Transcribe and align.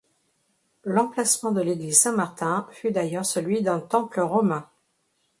L'emplacement 0.83 1.51
de 1.51 1.61
l'église 1.61 1.99
Saint-Martin 2.01 2.67
fut 2.71 2.89
d'ailleurs 2.89 3.23
celui 3.23 3.61
d'un 3.61 3.79
temple 3.79 4.21
romain. 4.21 4.67